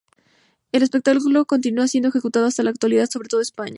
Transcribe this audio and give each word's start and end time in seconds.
El 0.71 0.81
espectáculo 0.81 1.45
continúa 1.45 1.87
siendo 1.87 2.09
ejecutado 2.09 2.47
hasta 2.47 2.63
la 2.63 2.71
actualidad, 2.71 3.07
sobre 3.07 3.27
todo 3.29 3.39
en 3.41 3.43
España. 3.43 3.69